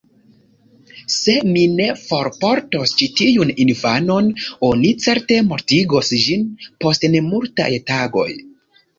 "Se 1.15 1.33
mi 1.47 1.65
ne 1.73 1.85
forportos 2.03 2.93
ĉi 3.01 3.07
tiun 3.19 3.51
infanon, 3.65 4.31
oni 4.69 4.91
certe 5.03 5.37
mortigos 5.51 6.09
ĝin 6.23 6.47
post 6.87 7.05
nemultaj 7.17 7.69
tagoj. 7.91 8.27